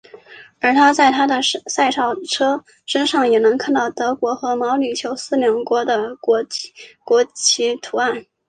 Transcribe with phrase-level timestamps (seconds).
[0.59, 1.39] 而在他的
[1.69, 6.43] 赛车车身上也能看到德国和毛里求斯两国的国
[7.35, 8.25] 旗图案。